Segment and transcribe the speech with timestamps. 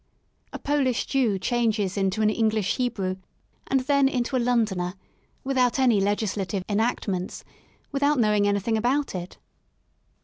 [0.51, 3.17] A Polish Jew changes into an English Hebrew
[3.67, 4.95] and then into a Londoner
[5.43, 7.43] without any legislative enactments,
[7.91, 9.37] without knowing anything about it.